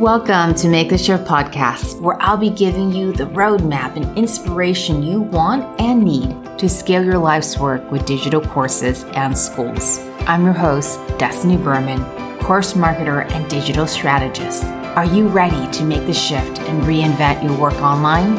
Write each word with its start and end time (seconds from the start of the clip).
Welcome 0.00 0.54
to 0.56 0.68
Make 0.68 0.90
the 0.90 0.98
Shift 0.98 1.24
podcast, 1.24 2.02
where 2.02 2.20
I'll 2.20 2.36
be 2.36 2.50
giving 2.50 2.92
you 2.92 3.14
the 3.14 3.24
roadmap 3.24 3.96
and 3.96 4.18
inspiration 4.18 5.02
you 5.02 5.22
want 5.22 5.80
and 5.80 6.04
need 6.04 6.58
to 6.58 6.68
scale 6.68 7.02
your 7.02 7.16
life's 7.16 7.58
work 7.58 7.90
with 7.90 8.04
digital 8.04 8.42
courses 8.42 9.04
and 9.14 9.36
schools. 9.36 9.98
I'm 10.26 10.44
your 10.44 10.52
host, 10.52 11.00
Destiny 11.16 11.56
Berman, 11.56 12.04
course 12.40 12.74
marketer 12.74 13.24
and 13.32 13.48
digital 13.48 13.86
strategist. 13.86 14.64
Are 14.64 15.06
you 15.06 15.28
ready 15.28 15.66
to 15.78 15.82
make 15.82 16.04
the 16.06 16.12
shift 16.12 16.58
and 16.58 16.82
reinvent 16.82 17.42
your 17.42 17.58
work 17.58 17.76
online? 17.76 18.34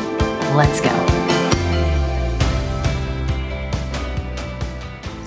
Let's 0.55 0.79
go. 0.79 0.96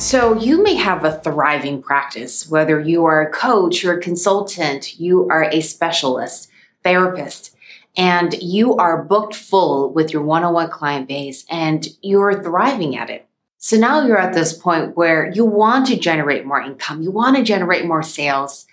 So, 0.01 0.35
you 0.35 0.63
may 0.63 0.77
have 0.77 1.05
a 1.05 1.21
thriving 1.21 1.83
practice, 1.83 2.49
whether 2.49 2.81
you 2.81 3.05
are 3.05 3.21
a 3.21 3.31
coach 3.31 3.85
or 3.85 3.93
a 3.93 4.01
consultant, 4.01 4.99
you 4.99 5.29
are 5.29 5.45
a 5.45 5.61
specialist, 5.61 6.51
therapist, 6.83 7.55
and 7.99 8.35
you 8.43 8.75
are 8.77 9.05
booked 9.05 9.35
full 9.35 9.93
with 9.93 10.11
your 10.11 10.23
one 10.23 10.43
on 10.43 10.55
one 10.55 10.71
client 10.71 11.07
base 11.07 11.45
and 11.51 11.87
you're 12.01 12.43
thriving 12.43 12.97
at 12.97 13.11
it. 13.11 13.29
So 13.59 13.77
now 13.77 14.07
you're 14.07 14.17
at 14.17 14.33
this 14.33 14.55
point 14.55 14.97
where 14.97 15.31
you 15.33 15.45
want 15.45 15.87
to 15.89 15.99
generate 15.99 16.47
more 16.47 16.63
income, 16.63 17.03
you 17.03 17.11
want 17.11 17.37
to 17.37 17.43
generate 17.43 17.85
more 17.85 18.03
sales, 18.03 18.65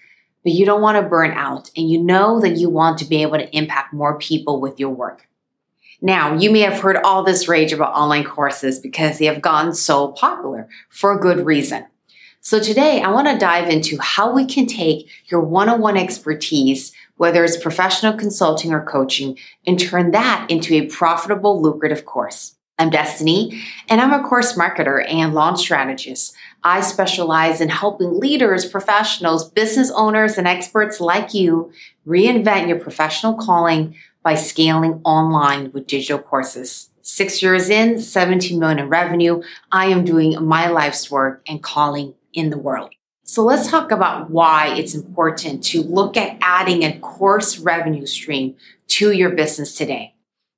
but 0.43 0.53
you 0.53 0.65
don't 0.65 0.81
want 0.81 0.95
to 0.95 1.09
burn 1.09 1.31
out 1.31 1.69
and 1.75 1.91
you 1.91 2.01
know 2.01 2.39
that 2.39 2.55
you 2.55 2.69
want 2.69 2.99
to 2.99 3.05
be 3.05 3.21
able 3.21 3.37
to 3.37 3.53
impact 3.55 3.93
more 3.93 4.17
people 4.17 4.61
with 4.61 4.79
your 4.79 4.91
work. 4.91 5.26
Now, 6.01 6.35
you 6.35 6.51
may 6.51 6.59
have 6.59 6.79
heard 6.79 6.97
all 6.97 7.23
this 7.23 7.47
rage 7.47 7.73
about 7.73 7.93
online 7.93 8.23
courses 8.23 8.79
because 8.79 9.17
they 9.17 9.25
have 9.25 9.41
gotten 9.41 9.73
so 9.73 10.09
popular 10.09 10.67
for 10.89 11.11
a 11.11 11.19
good 11.19 11.45
reason. 11.45 11.87
So 12.39 12.59
today 12.59 13.01
I 13.01 13.11
want 13.11 13.27
to 13.27 13.37
dive 13.37 13.67
into 13.67 13.97
how 13.99 14.31
we 14.31 14.45
can 14.45 14.67
take 14.67 15.09
your 15.25 15.41
one-on-one 15.41 15.97
expertise, 15.97 16.93
whether 17.17 17.43
it's 17.43 17.57
professional 17.57 18.13
consulting 18.13 18.71
or 18.71 18.85
coaching, 18.85 19.37
and 19.65 19.79
turn 19.79 20.11
that 20.11 20.49
into 20.49 20.75
a 20.75 20.85
profitable, 20.85 21.61
lucrative 21.61 22.05
course. 22.05 22.53
I'm 22.79 22.91
Destiny, 22.91 23.59
and 23.89 23.99
I'm 23.99 24.13
a 24.13 24.25
course 24.25 24.53
marketer 24.53 25.03
and 25.11 25.33
launch 25.33 25.61
strategist. 25.61 26.35
I 26.63 26.81
specialize 26.81 27.59
in 27.59 27.69
helping 27.69 28.19
leaders, 28.19 28.65
professionals, 28.65 29.49
business 29.49 29.91
owners, 29.95 30.37
and 30.37 30.47
experts 30.47 30.99
like 30.99 31.33
you 31.33 31.71
reinvent 32.05 32.67
your 32.67 32.79
professional 32.79 33.33
calling 33.33 33.95
by 34.27 34.35
scaling 34.35 34.99
online 35.05 35.71
with 35.71 35.87
digital 35.87 36.19
courses. 36.19 36.89
Six 37.01 37.41
years 37.41 37.69
in, 37.69 37.97
17 37.97 38.59
million 38.59 38.77
in 38.77 38.89
revenue, 38.89 39.41
I 39.71 39.85
am 39.85 40.03
doing 40.03 40.45
my 40.45 40.67
life's 40.67 41.09
work 41.09 41.41
and 41.47 41.63
calling 41.63 42.13
in 42.33 42.49
the 42.49 42.57
world. 42.57 42.93
So 43.23 43.41
let's 43.45 43.71
talk 43.71 43.89
about 43.89 44.29
why 44.29 44.75
it's 44.75 44.93
important 44.93 45.63
to 45.67 45.81
look 45.81 46.17
at 46.17 46.37
adding 46.41 46.83
a 46.83 46.99
course 46.99 47.57
revenue 47.57 48.05
stream 48.05 48.57
to 48.87 49.13
your 49.13 49.29
business 49.29 49.77
today. 49.77 50.13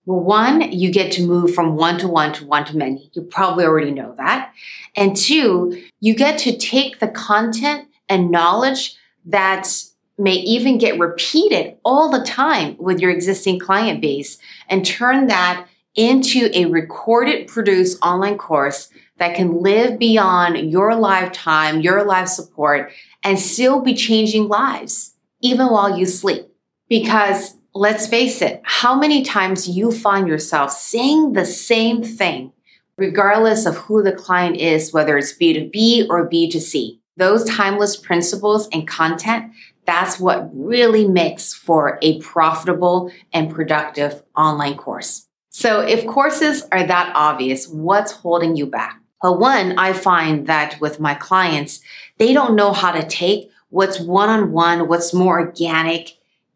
Well, 0.07 0.21
one, 0.21 0.71
you 0.71 0.91
get 0.91 1.11
to 1.11 1.27
move 1.27 1.53
from 1.53 1.75
one 1.75 1.99
to 1.99 2.07
one 2.07 2.33
to 2.33 2.47
one 2.47 2.65
to 2.65 2.75
many. 2.75 3.11
You 3.13 3.21
probably 3.21 3.65
already 3.65 3.91
know 3.91 4.15
that. 4.17 4.51
And 4.95 5.15
two, 5.15 5.79
you 5.99 6.15
get 6.15 6.39
to 6.39 6.57
take 6.57 6.97
the 6.97 7.07
content 7.07 7.87
and 8.09 8.31
knowledge 8.31 8.95
that's 9.25 9.88
may 10.19 10.33
even 10.33 10.77
get 10.77 10.99
repeated 10.99 11.77
all 11.83 12.11
the 12.11 12.23
time 12.23 12.75
with 12.77 12.99
your 12.99 13.09
existing 13.09 13.59
client 13.59 14.01
base 14.01 14.37
and 14.67 14.85
turn 14.85 15.27
that 15.27 15.67
into 15.95 16.49
a 16.53 16.65
recorded, 16.65 17.47
produced 17.47 17.97
online 18.03 18.37
course 18.37 18.89
that 19.17 19.35
can 19.35 19.61
live 19.61 19.99
beyond 19.99 20.71
your 20.71 20.95
lifetime, 20.95 21.81
your 21.81 22.03
life 22.05 22.27
support, 22.27 22.91
and 23.23 23.39
still 23.39 23.81
be 23.81 23.93
changing 23.93 24.47
lives, 24.47 25.15
even 25.41 25.67
while 25.67 25.97
you 25.97 26.05
sleep. 26.05 26.47
Because 26.87 27.55
let's 27.73 28.07
face 28.07 28.41
it, 28.41 28.61
how 28.63 28.95
many 28.95 29.23
times 29.23 29.67
you 29.67 29.91
find 29.91 30.27
yourself 30.27 30.71
saying 30.71 31.33
the 31.33 31.45
same 31.45 32.03
thing, 32.03 32.51
regardless 32.97 33.65
of 33.65 33.77
who 33.77 34.03
the 34.03 34.11
client 34.11 34.57
is, 34.57 34.93
whether 34.93 35.17
it's 35.17 35.37
B2B 35.37 36.07
or 36.09 36.29
B2C. 36.29 36.99
Those 37.17 37.43
timeless 37.43 37.97
principles 37.97 38.69
and 38.71 38.87
content 38.87 39.51
that's 39.89 40.19
what 40.19 40.51
really 40.53 41.07
makes 41.07 41.51
for 41.51 41.97
a 42.03 42.21
profitable 42.21 43.11
and 43.33 43.49
productive 43.49 44.21
online 44.37 44.77
course. 44.77 45.27
So 45.49 45.81
if 45.81 46.05
courses 46.05 46.63
are 46.71 46.85
that 46.85 47.11
obvious, 47.15 47.67
what's 47.67 48.11
holding 48.11 48.55
you 48.55 48.67
back? 48.67 49.01
Well, 49.23 49.39
one, 49.39 49.79
I 49.79 49.93
find 49.93 50.45
that 50.45 50.79
with 50.79 50.99
my 50.99 51.15
clients, 51.15 51.81
they 52.19 52.33
don't 52.33 52.55
know 52.55 52.71
how 52.71 52.91
to 52.91 53.03
take 53.07 53.49
what's 53.69 53.99
one 53.99 54.29
on 54.29 54.51
one, 54.51 54.87
what's 54.87 55.11
more 55.11 55.39
organic, 55.39 56.11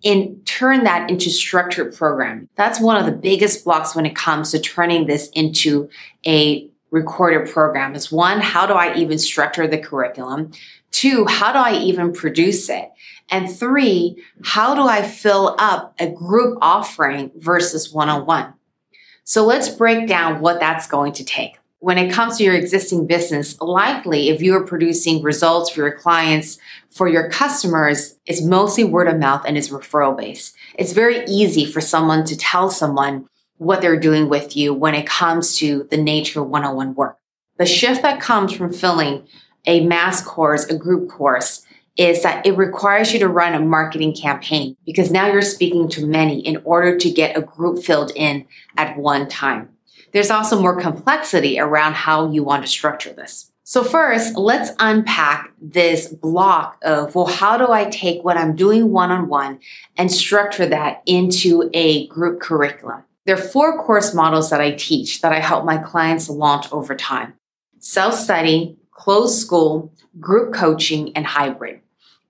and 0.05 0.45
turn 0.45 0.83
that 0.83 1.09
into 1.09 1.31
structured 1.31 1.95
programming. 1.95 2.49
That's 2.55 2.79
one 2.79 2.97
of 2.97 3.07
the 3.07 3.11
biggest 3.11 3.65
blocks 3.65 3.95
when 3.95 4.05
it 4.05 4.15
comes 4.15 4.51
to 4.51 4.59
turning 4.59 5.07
this 5.07 5.29
into 5.29 5.89
a 6.23 6.69
recorded 6.91 7.49
program 7.49 7.95
is 7.95 8.11
one, 8.11 8.41
how 8.41 8.67
do 8.67 8.73
I 8.73 8.93
even 8.93 9.17
structure 9.17 9.65
the 9.65 9.79
curriculum? 9.79 10.51
Two, 11.03 11.25
how 11.25 11.51
do 11.51 11.59
I 11.59 11.75
even 11.79 12.13
produce 12.13 12.69
it? 12.69 12.89
And 13.29 13.53
three, 13.53 14.23
how 14.41 14.73
do 14.73 14.83
I 14.83 15.01
fill 15.01 15.53
up 15.59 15.93
a 15.99 16.09
group 16.09 16.57
offering 16.61 17.29
versus 17.35 17.91
one 17.91 18.07
on 18.07 18.25
one? 18.25 18.53
So 19.25 19.45
let's 19.45 19.67
break 19.67 20.07
down 20.07 20.39
what 20.39 20.61
that's 20.61 20.87
going 20.87 21.11
to 21.13 21.25
take. 21.25 21.59
When 21.79 21.97
it 21.97 22.13
comes 22.13 22.37
to 22.37 22.45
your 22.45 22.55
existing 22.55 23.05
business, 23.05 23.59
likely 23.59 24.29
if 24.29 24.41
you 24.41 24.55
are 24.55 24.63
producing 24.63 25.21
results 25.21 25.69
for 25.71 25.81
your 25.81 25.97
clients, 25.97 26.57
for 26.89 27.09
your 27.09 27.29
customers, 27.29 28.17
it's 28.25 28.41
mostly 28.41 28.85
word 28.85 29.09
of 29.09 29.19
mouth 29.19 29.43
and 29.45 29.57
it's 29.57 29.67
referral 29.67 30.15
based. 30.15 30.55
It's 30.75 30.93
very 30.93 31.25
easy 31.25 31.65
for 31.65 31.81
someone 31.81 32.23
to 32.23 32.37
tell 32.37 32.69
someone 32.69 33.27
what 33.57 33.81
they're 33.81 33.99
doing 33.99 34.29
with 34.29 34.55
you 34.55 34.73
when 34.73 34.95
it 34.95 35.05
comes 35.05 35.57
to 35.57 35.85
the 35.91 35.97
nature 35.97 36.39
of 36.39 36.47
one 36.47 36.63
on 36.63 36.77
one 36.77 36.95
work. 36.95 37.17
The 37.57 37.65
shift 37.65 38.03
that 38.03 38.21
comes 38.21 38.53
from 38.53 38.71
filling 38.71 39.27
a 39.65 39.85
mass 39.85 40.21
course, 40.21 40.65
a 40.65 40.77
group 40.77 41.09
course, 41.09 41.65
is 41.95 42.23
that 42.23 42.45
it 42.45 42.57
requires 42.57 43.13
you 43.13 43.19
to 43.19 43.27
run 43.27 43.53
a 43.53 43.59
marketing 43.59 44.15
campaign 44.15 44.75
because 44.85 45.11
now 45.11 45.27
you're 45.27 45.41
speaking 45.41 45.87
to 45.87 46.05
many 46.05 46.39
in 46.39 46.57
order 46.63 46.97
to 46.97 47.09
get 47.11 47.37
a 47.37 47.41
group 47.41 47.83
filled 47.83 48.11
in 48.15 48.45
at 48.77 48.97
one 48.97 49.27
time. 49.27 49.69
There's 50.11 50.31
also 50.31 50.59
more 50.59 50.79
complexity 50.79 51.59
around 51.59 51.93
how 51.93 52.31
you 52.31 52.43
want 52.43 52.63
to 52.63 52.69
structure 52.69 53.13
this. 53.13 53.51
So 53.65 53.83
first, 53.83 54.35
let's 54.35 54.71
unpack 54.79 55.53
this 55.61 56.07
block 56.07 56.77
of, 56.83 57.15
well, 57.15 57.27
how 57.27 57.57
do 57.57 57.71
I 57.71 57.85
take 57.85 58.23
what 58.23 58.37
I'm 58.37 58.55
doing 58.55 58.91
one-on-one 58.91 59.59
and 59.95 60.11
structure 60.11 60.65
that 60.65 61.01
into 61.05 61.69
a 61.73 62.07
group 62.07 62.41
curriculum? 62.41 63.03
There 63.25 63.35
are 63.35 63.41
four 63.41 63.81
course 63.81 64.13
models 64.13 64.49
that 64.49 64.59
I 64.59 64.71
teach 64.71 65.21
that 65.21 65.31
I 65.31 65.39
help 65.39 65.63
my 65.63 65.77
clients 65.77 66.29
launch 66.29 66.71
over 66.73 66.93
time. 66.93 67.35
Self-study, 67.79 68.77
closed 69.03 69.37
school, 69.37 69.91
group 70.17 70.53
coaching, 70.53 71.11
and 71.13 71.25
hybrid. 71.25 71.81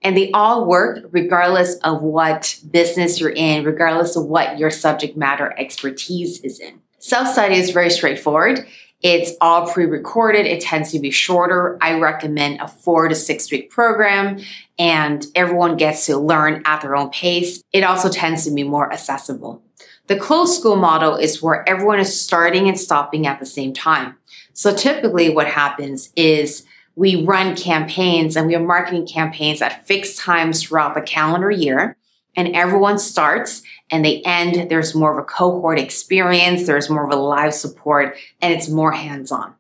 And 0.01 0.17
they 0.17 0.31
all 0.31 0.65
work 0.65 1.05
regardless 1.11 1.75
of 1.83 2.01
what 2.01 2.59
business 2.71 3.19
you're 3.19 3.29
in, 3.29 3.63
regardless 3.63 4.15
of 4.15 4.25
what 4.25 4.57
your 4.57 4.71
subject 4.71 5.15
matter 5.15 5.53
expertise 5.59 6.41
is 6.41 6.59
in. 6.59 6.81
Self 6.97 7.27
study 7.27 7.57
is 7.57 7.69
very 7.69 7.91
straightforward. 7.91 8.65
It's 9.03 9.33
all 9.39 9.71
pre 9.71 9.85
recorded. 9.85 10.47
It 10.47 10.61
tends 10.61 10.91
to 10.93 10.99
be 10.99 11.11
shorter. 11.11 11.77
I 11.79 11.99
recommend 11.99 12.59
a 12.59 12.67
four 12.67 13.07
to 13.07 13.13
six 13.13 13.51
week 13.51 13.69
program 13.69 14.39
and 14.79 15.23
everyone 15.35 15.77
gets 15.77 16.07
to 16.07 16.17
learn 16.17 16.63
at 16.65 16.81
their 16.81 16.95
own 16.95 17.11
pace. 17.11 17.61
It 17.71 17.83
also 17.83 18.09
tends 18.09 18.45
to 18.45 18.51
be 18.51 18.63
more 18.63 18.91
accessible. 18.91 19.61
The 20.07 20.17
closed 20.17 20.59
school 20.59 20.75
model 20.75 21.15
is 21.15 21.41
where 21.41 21.67
everyone 21.67 21.99
is 21.99 22.19
starting 22.19 22.67
and 22.67 22.77
stopping 22.77 23.25
at 23.25 23.39
the 23.39 23.45
same 23.45 23.73
time. 23.73 24.17
So 24.51 24.75
typically 24.75 25.29
what 25.29 25.47
happens 25.47 26.11
is 26.17 26.65
we 26.95 27.23
run 27.23 27.55
campaigns 27.55 28.35
and 28.35 28.45
we 28.45 28.53
have 28.53 28.61
marketing 28.61 29.07
campaigns 29.07 29.61
at 29.61 29.87
fixed 29.87 30.19
times 30.19 30.61
throughout 30.61 30.93
the 30.93 31.01
calendar 31.01 31.49
year. 31.49 31.95
And 32.35 32.55
everyone 32.55 32.99
starts 32.99 33.61
and 33.89 34.03
they 34.03 34.21
end. 34.23 34.69
There's 34.69 34.93
more 34.93 35.13
of 35.13 35.17
a 35.17 35.25
cohort 35.25 35.79
experience. 35.79 36.65
There's 36.65 36.89
more 36.89 37.05
of 37.05 37.11
a 37.11 37.15
live 37.15 37.53
support 37.53 38.17
and 38.41 38.53
it's 38.53 38.67
more 38.67 38.91
hands 38.91 39.31
on. 39.31 39.55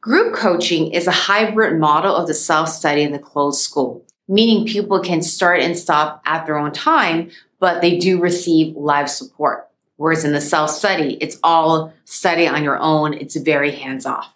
Group 0.00 0.34
coaching 0.34 0.92
is 0.92 1.08
a 1.08 1.12
hybrid 1.12 1.80
model 1.80 2.14
of 2.14 2.28
the 2.28 2.34
self 2.34 2.68
study 2.68 3.02
and 3.02 3.12
the 3.12 3.18
closed 3.18 3.60
school, 3.60 4.05
meaning 4.28 4.66
people 4.66 5.00
can 5.00 5.22
start 5.22 5.60
and 5.60 5.78
stop 5.78 6.22
at 6.26 6.46
their 6.46 6.58
own 6.58 6.72
time, 6.72 7.30
but 7.58 7.80
they 7.80 7.98
do 7.98 8.20
receive 8.20 8.76
live 8.76 9.08
support. 9.08 9.68
Whereas 9.96 10.24
in 10.24 10.32
the 10.32 10.40
self 10.40 10.70
study, 10.70 11.14
it's 11.20 11.38
all 11.42 11.92
study 12.04 12.46
on 12.46 12.62
your 12.62 12.78
own. 12.78 13.14
It's 13.14 13.36
very 13.36 13.70
hands 13.70 14.04
off. 14.04 14.32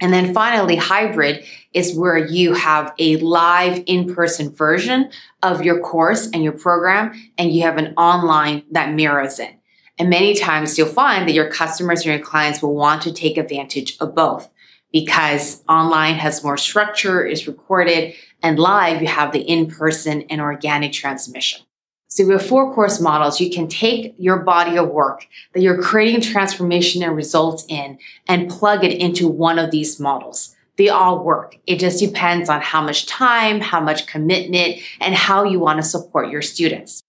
And 0.00 0.12
then 0.12 0.34
finally, 0.34 0.76
hybrid 0.76 1.44
is 1.72 1.96
where 1.96 2.18
you 2.18 2.52
have 2.54 2.92
a 2.98 3.16
live 3.18 3.82
in-person 3.86 4.50
version 4.52 5.10
of 5.42 5.64
your 5.64 5.80
course 5.80 6.28
and 6.32 6.42
your 6.42 6.52
program, 6.52 7.12
and 7.38 7.52
you 7.52 7.62
have 7.62 7.78
an 7.78 7.94
online 7.96 8.64
that 8.72 8.92
mirrors 8.92 9.38
it. 9.38 9.54
And 9.98 10.10
many 10.10 10.34
times 10.34 10.76
you'll 10.76 10.88
find 10.88 11.28
that 11.28 11.34
your 11.34 11.50
customers 11.50 12.00
and 12.00 12.06
your 12.06 12.18
clients 12.18 12.60
will 12.60 12.74
want 12.74 13.02
to 13.02 13.12
take 13.12 13.38
advantage 13.38 13.96
of 14.00 14.14
both 14.14 14.50
because 14.92 15.62
online 15.68 16.14
has 16.14 16.44
more 16.44 16.56
structure, 16.56 17.24
is 17.24 17.46
recorded, 17.46 18.14
and 18.44 18.58
live 18.58 19.00
you 19.00 19.08
have 19.08 19.32
the 19.32 19.40
in-person 19.40 20.22
and 20.30 20.40
organic 20.40 20.92
transmission. 20.92 21.62
So 22.06 22.24
we 22.24 22.34
have 22.34 22.46
four 22.46 22.72
course 22.72 23.00
models. 23.00 23.40
You 23.40 23.50
can 23.50 23.66
take 23.66 24.14
your 24.18 24.38
body 24.38 24.78
of 24.78 24.90
work 24.90 25.26
that 25.52 25.62
you're 25.62 25.82
creating 25.82 26.20
transformation 26.20 27.02
and 27.02 27.16
results 27.16 27.64
in 27.68 27.98
and 28.28 28.48
plug 28.48 28.84
it 28.84 28.92
into 28.92 29.26
one 29.26 29.58
of 29.58 29.72
these 29.72 29.98
models. 29.98 30.54
They 30.76 30.90
all 30.90 31.24
work. 31.24 31.56
It 31.66 31.80
just 31.80 31.98
depends 31.98 32.48
on 32.48 32.60
how 32.60 32.82
much 32.82 33.06
time, 33.06 33.60
how 33.60 33.80
much 33.80 34.06
commitment, 34.06 34.80
and 35.00 35.14
how 35.14 35.44
you 35.44 35.58
want 35.58 35.78
to 35.78 35.82
support 35.82 36.30
your 36.30 36.42
students. 36.42 37.02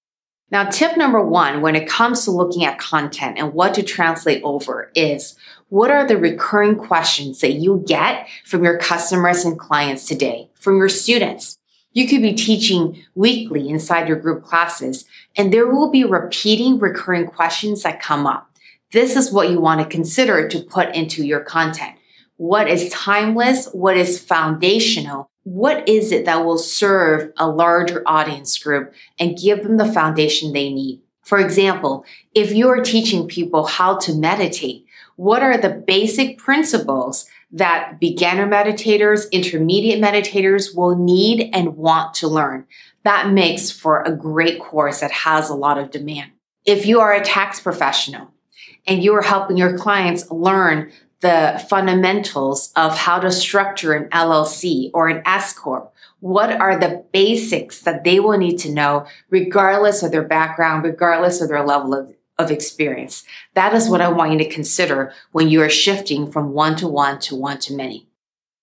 Now, 0.51 0.69
tip 0.69 0.95
number 0.95 1.21
one, 1.21 1.61
when 1.61 1.75
it 1.75 1.89
comes 1.89 2.23
to 2.23 2.31
looking 2.31 2.65
at 2.65 2.77
content 2.77 3.37
and 3.39 3.53
what 3.53 3.73
to 3.73 3.83
translate 3.83 4.43
over 4.43 4.91
is 4.93 5.35
what 5.69 5.89
are 5.89 6.07
the 6.07 6.17
recurring 6.17 6.75
questions 6.75 7.41
that 7.41 7.53
you 7.53 7.83
get 7.87 8.27
from 8.45 8.63
your 8.63 8.77
customers 8.77 9.43
and 9.43 9.57
clients 9.57 10.07
today, 10.07 10.49
from 10.53 10.77
your 10.77 10.89
students? 10.89 11.57
You 11.93 12.07
could 12.07 12.21
be 12.21 12.33
teaching 12.33 13.03
weekly 13.15 13.69
inside 13.69 14.07
your 14.07 14.19
group 14.19 14.43
classes, 14.43 15.05
and 15.35 15.51
there 15.51 15.67
will 15.67 15.89
be 15.89 16.03
repeating 16.03 16.77
recurring 16.77 17.25
questions 17.25 17.83
that 17.83 18.01
come 18.01 18.27
up. 18.27 18.51
This 18.91 19.15
is 19.15 19.31
what 19.31 19.49
you 19.49 19.59
want 19.59 19.81
to 19.81 19.87
consider 19.87 20.47
to 20.47 20.61
put 20.61 20.93
into 20.93 21.25
your 21.25 21.39
content. 21.39 21.95
What 22.37 22.67
is 22.67 22.89
timeless? 22.89 23.67
What 23.71 23.97
is 23.97 24.19
foundational? 24.19 25.31
What 25.45 25.87
is 25.87 26.11
it 26.11 26.25
that 26.25 26.43
will 26.43 26.57
serve 26.57 27.31
a 27.37 27.47
larger 27.47 28.03
audience 28.05 28.57
group 28.57 28.93
and 29.19 29.37
give 29.37 29.63
them 29.63 29.77
the 29.77 29.91
foundation 29.91 30.51
they 30.51 30.73
need? 30.73 31.01
For 31.21 31.39
example, 31.39 32.03
if 32.33 32.51
you 32.51 32.67
are 32.67 32.81
teaching 32.81 33.27
people 33.27 33.65
how 33.65 33.97
to 33.99 34.13
meditate, 34.13 34.85
what 35.15 35.41
are 35.41 35.57
the 35.57 35.69
basic 35.69 36.37
principles 36.37 37.29
that 37.51 37.99
beginner 37.99 38.47
meditators, 38.47 39.31
intermediate 39.31 40.01
meditators 40.01 40.75
will 40.75 40.97
need 40.97 41.49
and 41.53 41.77
want 41.77 42.13
to 42.15 42.27
learn. 42.27 42.65
That 43.03 43.31
makes 43.31 43.71
for 43.71 44.01
a 44.01 44.11
great 44.11 44.59
course 44.59 44.99
that 44.99 45.11
has 45.11 45.49
a 45.49 45.55
lot 45.55 45.77
of 45.77 45.91
demand. 45.91 46.31
If 46.65 46.85
you 46.85 46.99
are 46.99 47.13
a 47.13 47.23
tax 47.23 47.59
professional 47.59 48.33
and 48.87 49.03
you 49.03 49.13
are 49.13 49.21
helping 49.21 49.57
your 49.57 49.77
clients 49.77 50.29
learn 50.31 50.91
the 51.25 51.65
fundamentals 51.67 52.71
of 52.75 52.95
how 52.95 53.17
to 53.17 53.31
structure 53.31 53.93
an 53.93 54.07
LLC 54.09 54.91
or 54.93 55.07
an 55.07 55.23
S 55.25 55.53
Corp, 55.53 55.91
what 56.19 56.51
are 56.51 56.77
the 56.77 57.03
basics 57.11 57.81
that 57.81 58.03
they 58.03 58.19
will 58.19 58.37
need 58.37 58.57
to 58.59 58.71
know 58.71 59.07
regardless 59.31 60.03
of 60.03 60.11
their 60.11 60.23
background, 60.23 60.83
regardless 60.83 61.41
of 61.41 61.49
their 61.49 61.65
level 61.65 61.95
of 61.95 62.13
of 62.37 62.51
experience. 62.51 63.23
That 63.53 63.73
is 63.73 63.87
what 63.87 64.01
I 64.01 64.09
want 64.09 64.33
you 64.33 64.37
to 64.39 64.49
consider 64.49 65.13
when 65.31 65.47
you 65.47 65.61
are 65.61 65.69
shifting 65.69 66.29
from 66.29 66.51
one 66.51 66.75
to 66.75 66.87
one 66.87 67.17
to 67.19 67.35
one 67.35 67.59
to 67.59 67.73
many. 67.73 68.09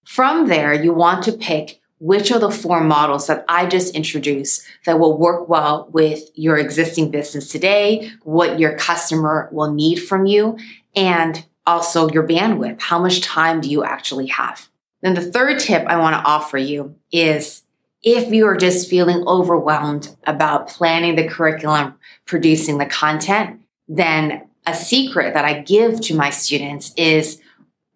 From 0.05 0.47
there, 0.49 0.75
you 0.75 0.93
want 0.93 1.25
to 1.25 1.33
pick 1.33 1.81
which 1.99 2.31
of 2.31 2.43
the 2.43 2.51
four 2.51 2.83
models 2.83 3.29
that 3.29 3.45
I 3.49 3.65
just 3.65 3.95
introduced 3.95 4.63
that 4.85 4.99
will 4.99 5.17
work 5.17 5.49
well 5.49 5.89
with 5.91 6.31
your 6.35 6.59
existing 6.59 7.11
business 7.11 7.49
today, 7.49 8.11
what 8.25 8.59
your 8.59 8.77
customer 8.77 9.49
will 9.53 9.73
need 9.73 9.97
from 9.97 10.27
you, 10.27 10.59
and 10.95 11.47
also 11.67 12.09
your 12.11 12.27
bandwidth. 12.27 12.81
How 12.81 12.99
much 12.99 13.21
time 13.21 13.61
do 13.61 13.71
you 13.71 13.85
actually 13.85 14.27
have? 14.29 14.69
Then 15.03 15.15
the 15.15 15.23
third 15.23 15.59
tip 15.59 15.87
I 15.87 15.99
want 15.99 16.15
to 16.15 16.29
offer 16.29 16.59
you 16.59 16.95
is 17.11 17.63
if 18.03 18.33
you 18.33 18.47
are 18.47 18.57
just 18.57 18.89
feeling 18.89 19.27
overwhelmed 19.27 20.17
about 20.25 20.69
planning 20.69 21.17
the 21.17 21.29
curriculum, 21.29 21.95
producing 22.27 22.79
the 22.79 22.87
content, 22.87 23.61
then 23.89 24.49
a 24.67 24.75
secret 24.75 25.35
that 25.35 25.45
I 25.45 25.61
give 25.61 26.01
to 26.03 26.15
my 26.15 26.31
students 26.31 26.93
is 26.97 27.41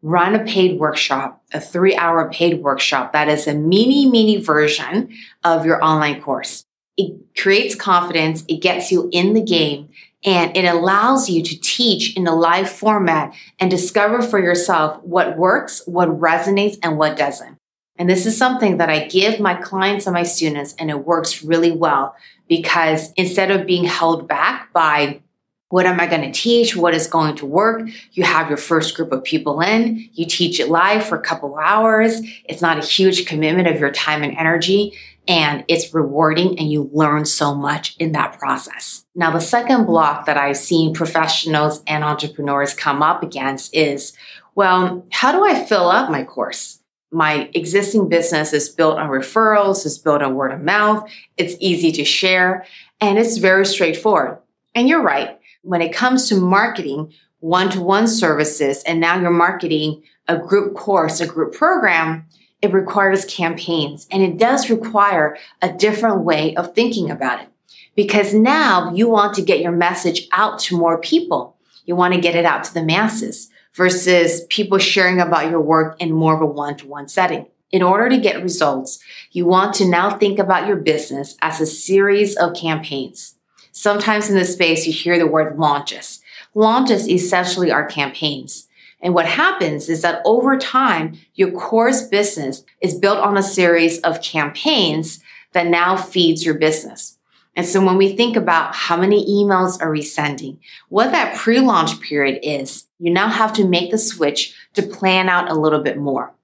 run 0.03 0.35
a 0.35 0.45
paid 0.45 0.79
workshop, 0.79 1.43
a 1.53 1.61
three 1.61 1.97
hour 1.97 2.31
paid 2.31 2.63
workshop 2.63 3.13
that 3.13 3.29
is 3.29 3.47
a 3.47 3.55
mini, 3.55 4.09
mini 4.09 4.37
version 4.37 5.13
of 5.43 5.65
your 5.65 5.83
online 5.83 6.21
course. 6.21 6.65
It 6.97 7.17
creates 7.37 7.75
confidence. 7.75 8.45
It 8.49 8.63
gets 8.63 8.91
you 8.91 9.09
in 9.13 9.35
the 9.35 9.43
game 9.43 9.91
and 10.25 10.57
it 10.57 10.65
allows 10.65 11.29
you 11.29 11.43
to 11.43 11.61
teach 11.61 12.17
in 12.17 12.27
a 12.27 12.35
live 12.35 12.69
format 12.69 13.35
and 13.59 13.71
discover 13.71 14.23
for 14.23 14.39
yourself 14.39 15.03
what 15.03 15.37
works, 15.37 15.83
what 15.87 16.09
resonates, 16.09 16.79
and 16.83 16.99
what 16.99 17.17
doesn't. 17.17 17.59
And 17.99 18.11
this 18.11 18.27
is 18.27 18.37
something 18.37 18.77
that 18.77 18.91
I 18.91 19.07
give 19.07 19.41
my 19.41 19.55
clients 19.55 20.07
and 20.07 20.15
my 20.15 20.23
students, 20.23 20.75
and 20.79 20.91
it 20.91 21.07
works 21.07 21.43
really 21.43 21.73
well 21.73 22.15
because 22.49 23.13
instead 23.17 23.51
of 23.51 23.67
being 23.67 23.85
held 23.85 24.29
back 24.29 24.73
by 24.73 25.21
what 25.69 25.87
am 25.87 25.99
I 25.99 26.07
going 26.07 26.21
to 26.21 26.31
teach? 26.31 26.77
What 26.77 26.95
is 26.95 27.09
going 27.09 27.35
to 27.37 27.47
work? 27.47 27.89
You 28.13 28.23
have 28.23 28.49
your 28.49 28.57
first 28.57 28.95
group 28.95 29.11
of 29.11 29.25
people 29.25 29.61
in. 29.61 30.09
You 30.13 30.25
teach 30.25 30.61
it 30.61 30.69
live 30.69 31.05
for 31.05 31.19
a 31.19 31.23
couple 31.23 31.57
hours. 31.57 32.21
It's 32.45 32.63
not 32.63 32.79
a 32.79 32.87
huge 32.87 33.27
commitment 33.27 33.67
of 33.67 33.81
your 33.81 33.91
time 33.91 34.23
and 34.23 34.37
energy 34.39 34.97
and 35.29 35.65
it's 35.69 35.93
rewarding 35.93 36.59
and 36.59 36.71
you 36.71 36.91
learn 36.93 37.25
so 37.25 37.55
much 37.55 37.97
in 37.99 38.13
that 38.13 38.39
process. 38.39 39.05
Now, 39.15 39.31
the 39.31 39.41
second 39.41 39.87
block 39.87 40.27
that 40.27 40.37
I've 40.37 40.57
seen 40.57 40.95
professionals 40.95 41.83
and 41.87 42.05
entrepreneurs 42.05 42.75
come 42.75 43.03
up 43.03 43.23
against 43.23 43.75
is, 43.75 44.13
well, 44.55 45.07
how 45.11 45.33
do 45.33 45.45
I 45.45 45.65
fill 45.65 45.89
up 45.89 46.11
my 46.11 46.25
course? 46.25 46.81
My 47.11 47.51
existing 47.55 48.09
business 48.09 48.53
is 48.53 48.69
built 48.69 48.99
on 48.99 49.09
referrals, 49.09 49.87
it's 49.87 49.99
built 49.99 50.23
on 50.23 50.35
word 50.35 50.53
of 50.53 50.63
mouth, 50.63 51.09
it's 51.37 51.57
easy 51.61 51.93
to 51.93 52.05
share, 52.05 52.67
and 53.01 53.19
it's 53.19 53.39
very 53.39 53.65
straightforward. 53.65 54.39
And 54.75 54.89
you're 54.89 55.03
right 55.03 55.39
when 55.63 55.83
it 55.83 55.93
comes 55.93 56.29
to 56.29 56.37
marketing 56.37 57.13
one 57.41 57.71
to 57.71 57.81
one 57.81 58.09
services, 58.09 58.83
and 58.85 59.01
now 59.01 59.21
you're 59.21 59.31
marketing 59.31 60.03
a 60.27 60.37
group 60.37 60.75
course, 60.75 61.21
a 61.21 61.27
group 61.27 61.55
program, 61.55 62.27
it 62.67 62.73
requires 62.73 63.25
campaigns 63.25 64.09
and 64.11 64.23
it 64.23 64.39
does 64.39 64.69
require 64.69 65.39
a 65.63 65.73
different 65.73 66.23
way 66.23 66.55
of 66.57 66.75
thinking 66.75 67.11
about 67.11 67.41
it 67.41 67.49
because 67.95 68.35
now 68.35 68.93
you 68.93 69.09
want 69.09 69.35
to 69.35 69.43
get 69.43 69.61
your 69.61 69.73
message 69.73 70.29
out 70.33 70.59
to 70.59 70.77
more 70.77 70.99
people. 70.99 71.57
You 71.85 71.95
want 71.95 72.15
to 72.15 72.21
get 72.21 72.35
it 72.35 72.45
out 72.45 72.65
to 72.65 72.75
the 72.75 72.83
masses 72.83 73.51
versus 73.73 74.45
people 74.51 74.79
sharing 74.79 75.21
about 75.21 75.51
your 75.51 75.61
work 75.61 76.01
in 76.01 76.13
more 76.13 76.35
of 76.35 76.43
a 76.43 76.47
one 76.47 76.77
to 76.79 76.87
one 76.87 77.09
setting. 77.09 77.47
In 77.71 77.83
order 77.83 78.09
to 78.09 78.19
get 78.19 78.43
results, 78.43 78.99
you 79.31 79.47
want 79.47 79.75
to 79.75 79.89
now 79.89 80.17
think 80.17 80.39
about 80.39 80.67
your 80.67 80.77
business 80.77 81.37
as 81.43 81.61
a 81.61 81.67
series 81.67 82.37
of 82.37 82.57
campaigns. 82.57 83.37
Sometimes 83.73 84.29
in 84.29 84.35
this 84.35 84.55
space, 84.55 84.87
you 84.87 84.93
hear 84.93 85.19
the 85.19 85.27
word 85.27 85.59
launches. 85.59 86.21
Launches 86.55 87.09
essentially 87.09 87.71
are 87.71 87.87
campaigns. 87.87 88.66
And 89.01 89.15
what 89.15 89.27
happens 89.27 89.89
is 89.89 90.03
that 90.03 90.23
over 90.25 90.57
time, 90.57 91.19
your 91.35 91.51
course 91.51 92.03
business 92.03 92.65
is 92.81 92.95
built 92.95 93.19
on 93.19 93.37
a 93.37 93.43
series 93.43 94.01
of 94.01 94.23
campaigns 94.23 95.21
that 95.53 95.67
now 95.67 95.97
feeds 95.97 96.45
your 96.45 96.55
business. 96.55 97.19
And 97.55 97.65
so 97.65 97.85
when 97.85 97.97
we 97.97 98.15
think 98.15 98.37
about 98.37 98.75
how 98.75 98.97
many 98.97 99.25
emails 99.27 99.81
are 99.81 99.91
we 99.91 100.03
sending, 100.03 100.61
what 100.91 101.13
that 101.13 101.37
pre-launch 101.37 102.01
period 102.01 102.41
is, 102.43 102.87
you 102.99 103.11
now 103.11 103.29
have 103.29 103.53
to 103.55 103.67
make 103.67 103.91
the 103.91 103.99
switch 103.99 104.55
to 104.75 104.83
plan 104.83 105.29
out 105.29 105.51
a 105.51 105.55
little 105.55 105.81
bit 105.81 105.97
more. 105.97 106.35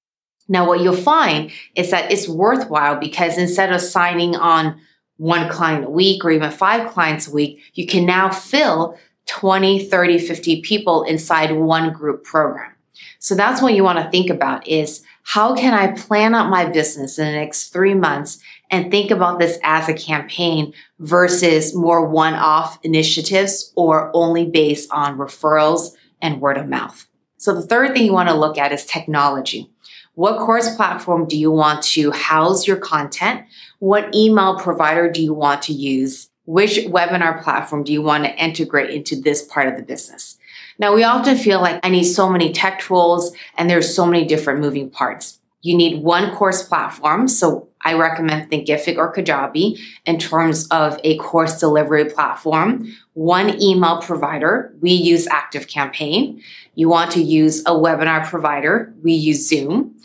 Now, 0.48 0.66
what 0.66 0.80
you'll 0.80 0.96
find 0.96 1.50
is 1.76 1.90
that 1.90 2.10
it's 2.10 2.28
worthwhile 2.28 2.96
because 2.96 3.38
instead 3.38 3.72
of 3.72 3.80
signing 3.80 4.34
on 4.36 4.80
one 5.16 5.48
client 5.48 5.84
a 5.84 5.90
week 5.90 6.24
or 6.24 6.30
even 6.30 6.50
five 6.50 6.90
clients 6.90 7.28
a 7.28 7.32
week, 7.32 7.60
you 7.74 7.86
can 7.86 8.04
now 8.06 8.30
fill 8.30 8.98
20, 9.26 9.86
30, 9.86 10.18
50 10.18 10.60
people 10.62 11.02
inside 11.04 11.52
one 11.52 11.92
group 11.92 12.24
program. 12.24 12.72
So 13.18 13.34
that's 13.34 13.62
what 13.62 13.74
you 13.74 13.84
want 13.84 13.98
to 13.98 14.10
think 14.10 14.30
about 14.30 14.66
is 14.66 15.02
how 15.22 15.54
can 15.54 15.74
I 15.74 15.92
plan 15.92 16.34
out 16.34 16.50
my 16.50 16.64
business 16.64 17.18
in 17.18 17.26
the 17.26 17.32
next 17.32 17.72
three 17.72 17.94
months 17.94 18.40
and 18.70 18.90
think 18.90 19.10
about 19.10 19.38
this 19.38 19.58
as 19.62 19.88
a 19.88 19.94
campaign 19.94 20.72
versus 20.98 21.74
more 21.74 22.06
one-off 22.08 22.78
initiatives 22.82 23.72
or 23.76 24.10
only 24.14 24.44
based 24.44 24.90
on 24.90 25.18
referrals 25.18 25.94
and 26.20 26.40
word 26.40 26.58
of 26.58 26.68
mouth. 26.68 27.06
So 27.36 27.54
the 27.54 27.66
third 27.66 27.92
thing 27.92 28.06
you 28.06 28.12
want 28.12 28.28
to 28.28 28.34
look 28.34 28.58
at 28.58 28.72
is 28.72 28.84
technology. 28.84 29.70
What 30.14 30.38
course 30.38 30.74
platform 30.74 31.26
do 31.26 31.38
you 31.38 31.50
want 31.50 31.82
to 31.84 32.10
house 32.10 32.66
your 32.66 32.76
content? 32.76 33.46
What 33.78 34.14
email 34.14 34.58
provider 34.58 35.10
do 35.10 35.22
you 35.22 35.32
want 35.32 35.62
to 35.62 35.72
use? 35.72 36.28
Which 36.52 36.80
webinar 36.80 37.42
platform 37.42 37.82
do 37.82 37.94
you 37.94 38.02
want 38.02 38.24
to 38.24 38.36
integrate 38.36 38.90
into 38.90 39.18
this 39.18 39.40
part 39.40 39.68
of 39.68 39.76
the 39.78 39.82
business? 39.82 40.36
Now, 40.78 40.94
we 40.94 41.02
often 41.02 41.34
feel 41.34 41.62
like 41.62 41.80
I 41.82 41.88
need 41.88 42.04
so 42.04 42.28
many 42.28 42.52
tech 42.52 42.78
tools 42.78 43.34
and 43.56 43.70
there's 43.70 43.94
so 43.94 44.04
many 44.04 44.26
different 44.26 44.60
moving 44.60 44.90
parts. 44.90 45.40
You 45.62 45.74
need 45.74 46.02
one 46.02 46.34
course 46.34 46.62
platform. 46.62 47.26
So 47.26 47.68
I 47.80 47.94
recommend 47.94 48.50
Thinkific 48.50 48.98
or 48.98 49.14
Kajabi 49.14 49.80
in 50.04 50.18
terms 50.18 50.68
of 50.68 51.00
a 51.04 51.16
course 51.16 51.58
delivery 51.58 52.04
platform. 52.10 52.86
One 53.14 53.58
email 53.62 54.02
provider. 54.02 54.74
We 54.82 54.90
use 54.90 55.26
ActiveCampaign. 55.28 56.42
You 56.74 56.90
want 56.90 57.12
to 57.12 57.22
use 57.22 57.60
a 57.60 57.70
webinar 57.70 58.28
provider. 58.28 58.92
We 59.02 59.14
use 59.14 59.48
Zoom 59.48 59.96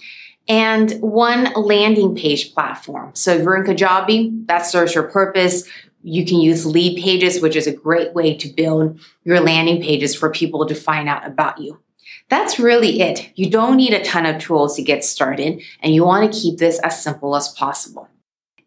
and 0.47 0.91
one 1.01 1.51
landing 1.55 2.15
page 2.15 2.53
platform. 2.53 3.11
So 3.15 3.33
if 3.33 3.43
you're 3.43 3.57
in 3.57 3.65
Kajabi, 3.65 4.47
that 4.47 4.65
serves 4.65 4.95
your 4.95 5.03
purpose. 5.03 5.67
You 6.07 6.25
can 6.25 6.39
use 6.39 6.65
Leadpages, 6.65 7.41
which 7.41 7.57
is 7.57 7.67
a 7.67 7.75
great 7.75 8.13
way 8.13 8.33
to 8.37 8.47
build 8.47 8.97
your 9.25 9.41
landing 9.41 9.81
pages 9.81 10.15
for 10.15 10.31
people 10.31 10.65
to 10.65 10.73
find 10.73 11.09
out 11.09 11.27
about 11.27 11.59
you. 11.59 11.81
That's 12.29 12.59
really 12.59 13.01
it. 13.01 13.29
You 13.35 13.49
don't 13.49 13.75
need 13.75 13.93
a 13.93 14.03
ton 14.03 14.25
of 14.25 14.41
tools 14.41 14.77
to 14.77 14.83
get 14.83 15.03
started, 15.03 15.61
and 15.81 15.93
you 15.93 16.05
want 16.05 16.31
to 16.31 16.39
keep 16.39 16.59
this 16.59 16.79
as 16.79 17.03
simple 17.03 17.35
as 17.35 17.49
possible. 17.49 18.07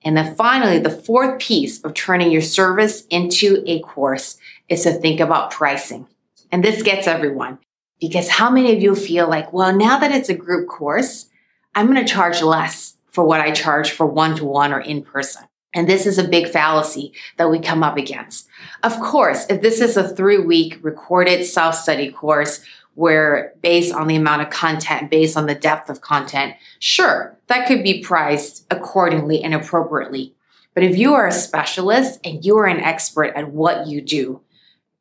And 0.02 0.18
then 0.18 0.34
finally, 0.34 0.78
the 0.78 0.90
fourth 0.90 1.40
piece 1.40 1.80
of 1.82 1.94
turning 1.94 2.30
your 2.30 2.42
service 2.42 3.06
into 3.06 3.62
a 3.66 3.80
course 3.80 4.36
is 4.68 4.82
to 4.82 4.92
think 4.92 5.18
about 5.18 5.50
pricing. 5.50 6.06
And 6.52 6.62
this 6.62 6.82
gets 6.82 7.06
everyone 7.06 7.58
because 8.00 8.28
how 8.28 8.50
many 8.50 8.74
of 8.74 8.82
you 8.82 8.94
feel 8.94 9.28
like, 9.28 9.50
well, 9.52 9.74
now 9.74 9.98
that 9.98 10.12
it's 10.12 10.28
a 10.28 10.34
group 10.34 10.68
course, 10.68 11.30
I'm 11.74 11.86
going 11.86 12.04
to 12.04 12.12
charge 12.12 12.42
less 12.42 12.96
for 13.12 13.24
what 13.24 13.40
I 13.40 13.52
charge 13.52 13.92
for 13.92 14.06
one 14.06 14.36
to 14.36 14.44
one 14.44 14.72
or 14.74 14.80
in 14.80 15.02
person. 15.02 15.44
And 15.74 15.88
this 15.88 16.04
is 16.06 16.18
a 16.18 16.26
big 16.26 16.48
fallacy 16.48 17.12
that 17.36 17.50
we 17.50 17.60
come 17.60 17.82
up 17.82 17.96
against. 17.96 18.48
Of 18.82 18.98
course, 19.00 19.46
if 19.48 19.62
this 19.62 19.80
is 19.80 19.96
a 19.96 20.08
three 20.08 20.38
week 20.38 20.78
recorded 20.82 21.44
self 21.44 21.76
study 21.76 22.10
course 22.10 22.64
where 22.94 23.54
based 23.62 23.94
on 23.94 24.08
the 24.08 24.16
amount 24.16 24.42
of 24.42 24.50
content, 24.50 25.10
based 25.10 25.36
on 25.36 25.46
the 25.46 25.54
depth 25.54 25.88
of 25.88 26.00
content, 26.00 26.54
sure, 26.80 27.38
that 27.46 27.68
could 27.68 27.82
be 27.84 28.02
priced 28.02 28.66
accordingly 28.70 29.42
and 29.42 29.54
appropriately. 29.54 30.34
But 30.74 30.82
if 30.82 30.96
you 30.96 31.14
are 31.14 31.26
a 31.26 31.32
specialist 31.32 32.20
and 32.24 32.44
you 32.44 32.58
are 32.58 32.66
an 32.66 32.80
expert 32.80 33.32
at 33.36 33.52
what 33.52 33.86
you 33.86 34.00
do, 34.00 34.40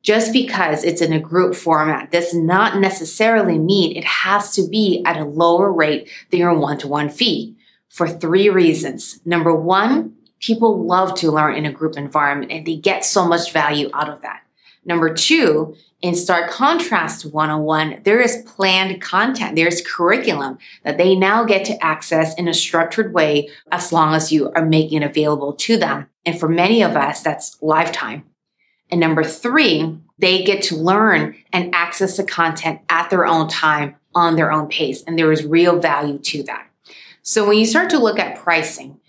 just 0.02 0.32
because 0.32 0.82
it's 0.82 1.02
in 1.02 1.12
a 1.12 1.20
group 1.20 1.54
format 1.54 2.10
does 2.10 2.32
not 2.32 2.78
necessarily 2.78 3.58
mean 3.58 3.96
it 3.96 4.04
has 4.04 4.54
to 4.54 4.66
be 4.66 5.02
at 5.04 5.18
a 5.18 5.24
lower 5.24 5.70
rate 5.70 6.08
than 6.30 6.40
your 6.40 6.58
one 6.58 6.78
to 6.78 6.88
one 6.88 7.10
fee 7.10 7.54
for 7.88 8.08
three 8.08 8.48
reasons. 8.48 9.20
Number 9.24 9.54
one, 9.54 10.16
people 10.40 10.84
love 10.84 11.14
to 11.14 11.30
learn 11.30 11.54
in 11.54 11.66
a 11.66 11.72
group 11.72 11.96
environment 11.96 12.50
and 12.50 12.66
they 12.66 12.76
get 12.76 13.04
so 13.04 13.26
much 13.26 13.52
value 13.52 13.90
out 13.94 14.08
of 14.08 14.22
that. 14.22 14.42
Number 14.84 15.12
two, 15.12 15.76
in 16.00 16.14
stark 16.14 16.50
contrast 16.50 17.20
to 17.20 17.28
one 17.28 17.50
on 17.50 17.62
one, 17.62 18.00
there 18.04 18.20
is 18.20 18.42
planned 18.46 19.02
content, 19.02 19.54
there's 19.54 19.82
curriculum 19.82 20.58
that 20.82 20.96
they 20.96 21.14
now 21.14 21.44
get 21.44 21.66
to 21.66 21.84
access 21.84 22.34
in 22.36 22.48
a 22.48 22.54
structured 22.54 23.12
way 23.12 23.50
as 23.70 23.92
long 23.92 24.14
as 24.14 24.32
you 24.32 24.50
are 24.52 24.64
making 24.64 25.02
it 25.02 25.06
available 25.06 25.52
to 25.52 25.76
them. 25.76 26.06
And 26.24 26.40
for 26.40 26.48
many 26.48 26.82
of 26.82 26.96
us, 26.96 27.20
that's 27.22 27.60
lifetime. 27.62 28.24
And 28.90 29.00
number 29.00 29.22
three, 29.22 29.98
they 30.18 30.42
get 30.42 30.62
to 30.64 30.76
learn 30.76 31.36
and 31.52 31.74
access 31.74 32.16
the 32.16 32.24
content 32.24 32.80
at 32.88 33.10
their 33.10 33.26
own 33.26 33.48
time 33.48 33.96
on 34.14 34.36
their 34.36 34.50
own 34.50 34.68
pace. 34.68 35.02
And 35.02 35.18
there 35.18 35.32
is 35.32 35.44
real 35.44 35.78
value 35.78 36.18
to 36.18 36.42
that. 36.44 36.66
So 37.22 37.46
when 37.46 37.58
you 37.58 37.66
start 37.66 37.90
to 37.90 37.98
look 37.98 38.18
at 38.18 38.38
pricing, 38.38 38.99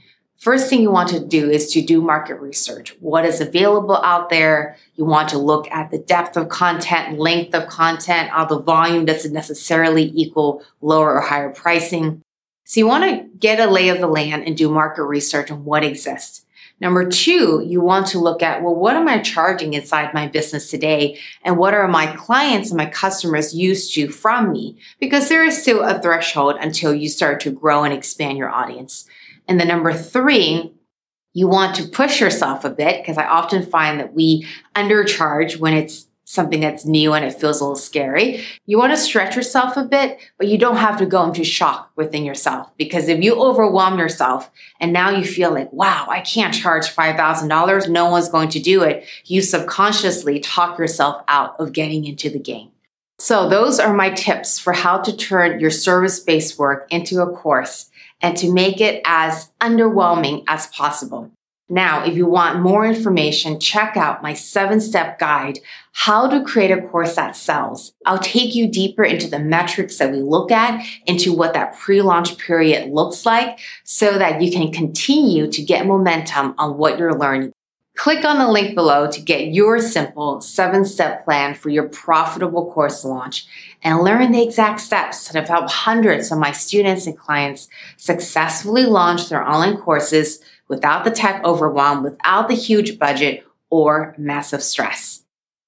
first 0.42 0.70
thing 0.70 0.82
you 0.82 0.90
want 0.90 1.10
to 1.10 1.20
do 1.20 1.52
is 1.52 1.72
to 1.72 1.84
do 1.84 2.02
market 2.02 2.36
research. 2.36 2.96
What 3.00 3.26
is 3.26 3.40
available 3.40 3.98
out 3.98 4.32
there? 4.32 4.76
You 4.96 5.06
want 5.06 5.30
to 5.30 5.38
look 5.38 5.70
at 5.70 5.92
the 5.92 6.00
depth 6.00 6.36
of 6.36 6.50
content, 6.50 7.20
length 7.20 7.54
of 7.54 7.70
content, 7.70 8.30
how 8.30 8.46
the 8.46 8.60
volume 8.60 9.06
doesn't 9.06 9.34
necessarily 9.34 10.12
equal 10.16 10.64
lower 10.82 11.14
or 11.14 11.22
higher 11.22 11.52
pricing. 11.52 12.24
So 12.66 12.80
you 12.80 12.88
want 12.88 13.04
to 13.04 13.30
get 13.38 13.60
a 13.60 13.70
lay 13.70 13.90
of 13.90 14.00
the 14.00 14.08
land 14.08 14.44
and 14.48 14.58
do 14.58 14.70
market 14.72 15.04
research 15.04 15.52
on 15.52 15.64
what 15.64 15.84
exists. 15.84 16.44
Number 16.80 17.08
two, 17.08 17.64
you 17.64 17.80
want 17.80 18.08
to 18.08 18.18
look 18.18 18.42
at, 18.42 18.64
well, 18.64 18.74
what 18.74 18.96
am 18.96 19.08
I 19.08 19.20
charging 19.20 19.76
inside 19.76 20.16
my 20.16 20.28
business 20.28 20.72
today? 20.72 21.20
And 21.44 21.60
what 21.60 21.76
are 21.76 21.88
my 21.88 22.08
clients 22.16 22.72
and 22.72 22.78
my 22.78 22.88
customers 22.88 23.54
used 23.54 23.94
to 23.94 24.10
from 24.10 24.52
me? 24.52 24.78
Because 25.00 25.30
there 25.30 25.44
is 25.44 25.62
still 25.62 25.84
a 25.84 26.02
threshold 26.02 26.56
until 26.60 26.96
you 26.96 27.08
start 27.10 27.40
to 27.42 27.52
grow 27.52 27.84
and 27.84 27.94
expand 27.94 28.40
your 28.40 28.50
audience. 28.50 29.08
And 29.48 29.60
the 29.60 29.66
number 29.66 29.94
three, 29.94 30.74
you 31.34 31.48
want 31.48 31.76
to 31.76 31.88
push 31.88 32.20
yourself 32.20 32.66
a 32.66 32.70
bit 32.70 33.02
because 33.02 33.18
I 33.18 33.26
often 33.26 33.66
find 33.66 34.00
that 34.00 34.14
we 34.14 34.48
undercharge 34.76 35.58
when 35.58 35.74
it's 35.74 36.08
something 36.32 36.62
that's 36.62 36.86
new 36.86 37.12
and 37.14 37.26
it 37.26 37.34
feels 37.34 37.60
a 37.60 37.64
little 37.64 37.76
scary. 37.76 38.42
You 38.66 38.78
want 38.78 38.94
to 38.94 38.98
stretch 38.98 39.36
yourself 39.36 39.76
a 39.76 39.84
bit, 39.84 40.18
but 40.38 40.48
you 40.48 40.58
don't 40.58 40.78
have 40.78 40.98
to 41.00 41.06
go 41.06 41.26
into 41.26 41.44
shock 41.44 41.92
within 41.98 42.24
yourself 42.24 42.70
because 42.78 43.10
if 43.10 43.22
you 43.22 43.36
overwhelm 43.36 44.00
yourself 44.00 44.50
and 44.80 44.94
now 44.94 45.10
you 45.10 45.26
feel 45.26 45.54
like, 45.54 45.74
wow, 45.74 46.08
I 46.10 46.22
can't 46.22 46.54
charge 46.54 46.96
$5,000, 46.96 47.90
no 47.90 48.10
one's 48.10 48.30
going 48.30 48.48
to 48.50 48.60
do 48.60 48.82
it, 48.84 49.06
you 49.26 49.42
subconsciously 49.42 50.40
talk 50.40 50.80
yourself 50.80 51.22
out 51.28 51.60
of 51.60 51.74
getting 51.74 52.06
into 52.06 52.30
the 52.30 52.40
game. 52.40 52.72
So 53.20 53.50
those 53.50 53.80
are 53.80 53.94
my 53.94 54.10
tips 54.10 54.58
for 54.58 54.72
how 54.74 55.00
to 55.00 55.16
turn 55.16 55.60
your 55.60 55.70
service-based 55.70 56.58
work 56.58 56.88
into 56.90 57.22
a 57.22 57.30
course 57.30 57.91
and 58.22 58.38
to 58.38 58.52
make 58.52 58.80
it 58.80 59.02
as 59.06 59.52
underwhelming 59.62 60.44
as 60.48 60.68
possible. 60.68 61.32
Now, 61.72 62.04
if 62.04 62.18
you 62.18 62.26
want 62.26 62.60
more 62.60 62.86
information, 62.86 63.58
check 63.58 63.96
out 63.96 64.22
my 64.22 64.34
seven 64.34 64.82
step 64.82 65.18
guide, 65.18 65.60
how 65.94 66.28
to 66.28 66.44
create 66.44 66.70
a 66.70 66.82
course 66.82 67.16
that 67.16 67.38
sells. 67.38 67.94
I'll 68.06 68.20
take 68.20 68.54
you 68.54 68.70
deeper 68.70 69.06
into 69.06 69.30
the 69.30 69.40
metrics 69.40 69.98
that 69.98 70.12
we 70.12 70.20
look 70.20 70.52
at, 70.52 70.86
into 71.06 71.32
what 71.34 71.54
that 71.54 71.78
pre 71.78 72.02
launch 72.02 72.38
period 72.38 72.92
looks 72.92 73.26
like 73.26 73.58
so 73.86 74.18
that 74.18 74.42
you 74.42 74.52
can 74.52 74.74
continue 74.74 75.50
to 75.50 75.62
get 75.62 75.88
momentum 75.88 76.56
on 76.58 76.78
what 76.78 77.00
you're 77.00 77.18
learning. 77.18 77.54
Click 78.02 78.26
on 78.26 78.40
the 78.40 78.50
link 78.50 78.74
below 78.74 79.12
to 79.12 79.22
get 79.22 79.54
your 79.54 79.80
simple 79.80 80.42
seven 80.42 80.84
step 80.86 81.24
plan 81.24 81.54
for 81.54 81.70
your 81.70 81.88
profitable 81.88 82.72
course 82.72 83.06
launch 83.06 83.46
and 83.84 84.02
learn 84.02 84.32
the 84.32 84.42
exact 84.42 84.80
steps 84.80 85.28
that 85.28 85.38
have 85.38 85.48
helped 85.48 85.72
hundreds 85.72 86.32
of 86.32 86.40
my 86.40 86.52
students 86.52 87.06
and 87.06 87.16
clients 87.16 87.70
successfully 87.98 88.86
launch 88.88 89.30
their 89.30 89.48
online 89.48 89.78
courses 89.78 90.42
without 90.68 91.04
the 91.04 91.12
tech 91.12 91.44
overwhelm, 91.46 92.02
without 92.02 92.48
the 92.48 92.56
huge 92.56 92.98
budget 92.98 93.46
or 93.70 94.16
massive 94.18 94.64
stress. 94.64 95.22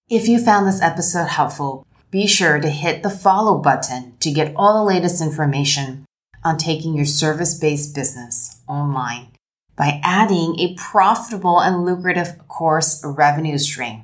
If 0.10 0.28
you 0.28 0.44
found 0.44 0.68
this 0.68 0.82
episode 0.82 1.28
helpful, 1.28 1.86
be 2.10 2.26
sure 2.26 2.60
to 2.60 2.70
hit 2.70 3.04
the 3.04 3.12
follow 3.12 3.60
button 3.60 4.18
to 4.22 4.32
get 4.32 4.56
all 4.56 4.80
the 4.80 4.92
latest 4.92 5.22
information 5.22 6.06
on 6.44 6.58
taking 6.58 6.96
your 6.96 7.06
service 7.06 7.54
based 7.54 7.94
business 7.94 8.60
online 8.68 9.28
by 9.76 10.00
adding 10.04 10.60
a 10.60 10.76
profitable 10.76 11.60
and 11.60 11.86
lucrative 11.86 12.48
course 12.48 13.04
revenue 13.04 13.58
stream. 13.58 14.04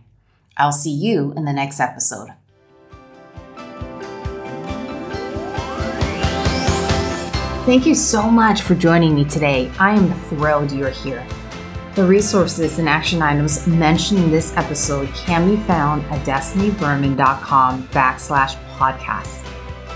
I'll 0.58 0.72
see 0.72 0.92
you 0.92 1.34
in 1.36 1.46
the 1.46 1.54
next 1.54 1.80
episode. 1.80 2.34
Thank 7.66 7.86
you 7.86 7.94
so 7.94 8.32
much 8.32 8.64
for 8.64 8.74
joining 8.74 9.14
me 9.14 9.26
today. 9.26 9.72
I 9.80 9.92
am 9.92 10.12
thrilled 10.22 10.72
you're 10.72 10.90
here. 10.90 11.24
The 11.94 12.04
resources 12.04 12.80
and 12.80 12.90
action 12.90 13.22
items 13.22 13.68
mentioned 13.68 14.24
in 14.24 14.32
this 14.32 14.56
episode 14.58 15.08
can 15.14 15.48
be 15.48 15.62
found 15.64 16.04
at 16.06 16.26
destinyberman.com 16.26 17.84
backslash 17.90 18.56
podcast. 18.78 19.46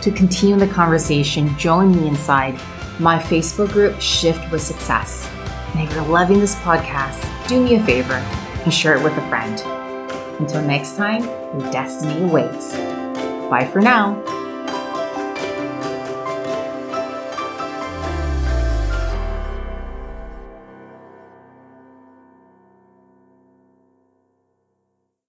To 0.01 0.11
continue 0.11 0.57
the 0.57 0.67
conversation, 0.67 1.57
join 1.57 1.95
me 1.95 2.07
inside 2.07 2.59
my 2.99 3.17
Facebook 3.17 3.71
group, 3.71 3.99
Shift 3.99 4.51
with 4.51 4.61
Success. 4.61 5.32
And 5.73 5.87
if 5.87 5.93
you're 5.93 6.05
loving 6.05 6.39
this 6.39 6.55
podcast, 6.55 7.47
do 7.47 7.63
me 7.63 7.75
a 7.75 7.83
favor 7.83 8.13
and 8.13 8.73
share 8.73 8.95
it 8.95 9.03
with 9.03 9.13
a 9.17 9.27
friend. 9.27 9.59
Until 10.39 10.61
next 10.61 10.97
time, 10.97 11.23
your 11.59 11.71
destiny 11.71 12.23
awaits. 12.23 12.75
Bye 13.49 13.69
for 13.71 13.81
now. 13.81 14.21